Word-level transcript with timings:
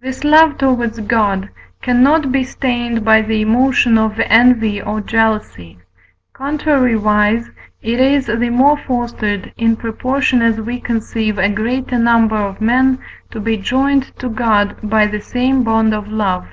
This 0.00 0.22
love 0.22 0.56
towards 0.58 1.00
God 1.00 1.48
cannot 1.82 2.30
be 2.30 2.44
stained 2.44 3.04
by 3.04 3.22
the 3.22 3.40
emotion 3.42 3.98
of 3.98 4.20
envy 4.20 4.80
or 4.80 5.00
jealousy: 5.00 5.78
contrariwise, 6.32 7.50
it 7.82 7.98
is 7.98 8.26
the 8.26 8.50
more 8.50 8.76
fostered, 8.76 9.52
in 9.56 9.74
proportion 9.74 10.42
as 10.42 10.60
we 10.60 10.78
conceive 10.80 11.38
a 11.38 11.48
greater 11.48 11.98
number 11.98 12.36
of 12.36 12.60
men 12.60 13.00
to 13.32 13.40
be 13.40 13.56
joined 13.56 14.16
to 14.20 14.28
God 14.28 14.76
by 14.80 15.08
the 15.08 15.20
same 15.20 15.64
bond 15.64 15.92
of 15.92 16.06
love. 16.06 16.46